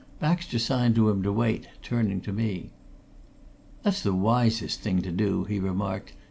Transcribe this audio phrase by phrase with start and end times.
[0.19, 2.71] Baxter signed to him to wait, turning to me.
[3.83, 6.13] "That's the wisest thing to do," he remarked.